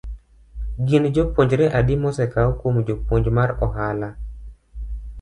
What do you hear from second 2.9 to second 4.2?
puonj mar ohala?